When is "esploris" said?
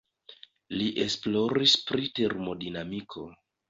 1.05-1.79